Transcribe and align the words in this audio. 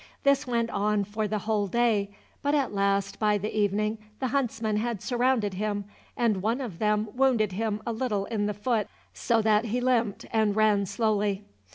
This 0.23 0.47
went 0.47 0.71
on 0.71 1.03
for 1.03 1.27
the 1.27 1.37
whole 1.37 1.67
day, 1.67 2.09
but 2.41 2.55
at 2.55 2.73
last 2.73 3.19
by 3.19 3.37
the 3.37 3.55
evening 3.55 3.99
the 4.19 4.29
huntsmen 4.29 4.77
had 4.77 4.99
surrounded 4.99 5.53
him, 5.53 5.85
and 6.17 6.41
one 6.41 6.59
of 6.59 6.79
them 6.79 7.09
wounded 7.13 7.51
him 7.51 7.83
a 7.85 7.93
little 7.93 8.25
in 8.25 8.47
the 8.47 8.55
foot, 8.55 8.87
so 9.13 9.43
that 9.43 9.65
he 9.65 9.79
limped 9.79 10.25
and 10.33 10.55
ran 10.55 10.87
slowly. 10.87 11.43